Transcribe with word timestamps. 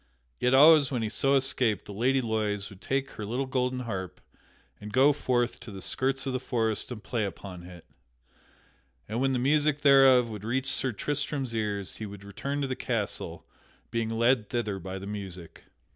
Yet 0.39 0.55
always 0.55 0.89
when 0.89 1.03
he 1.03 1.09
so 1.09 1.35
escaped 1.35 1.85
the 1.85 1.93
Lady 1.93 2.21
Loise 2.21 2.71
would 2.71 2.81
take 2.81 3.11
her 3.11 3.23
little 3.23 3.45
golden 3.45 3.81
harp 3.81 4.19
and 4.79 4.91
go 4.91 5.13
forth 5.13 5.59
to 5.59 5.69
the 5.69 5.79
skirts 5.79 6.25
of 6.25 6.33
the 6.33 6.39
forest 6.39 6.89
and 6.91 7.03
play 7.03 7.23
upon 7.23 7.61
it, 7.61 7.85
and 9.07 9.21
when 9.21 9.33
the 9.33 9.37
music 9.37 9.81
thereof 9.81 10.27
would 10.27 10.43
reach 10.43 10.71
Sir 10.71 10.91
Tristram's 10.91 11.53
ears 11.53 11.97
he 11.97 12.07
would 12.07 12.23
return 12.23 12.61
to 12.61 12.67
the 12.67 12.75
castle, 12.75 13.45
being 13.91 14.09
led 14.09 14.49
thither 14.49 14.79
by 14.79 14.97
the 14.97 15.05
music. 15.05 15.65